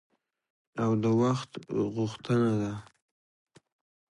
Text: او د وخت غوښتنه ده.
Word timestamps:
او 0.83 0.91
د 1.03 1.05
وخت 1.21 1.51
غوښتنه 1.95 2.51
ده. 2.61 2.73